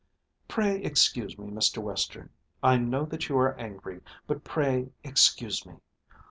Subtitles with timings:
[0.47, 1.77] "Pray excuse me, Mr.
[1.77, 2.31] Western.
[2.63, 5.75] I know that you are angry, but pray excuse me.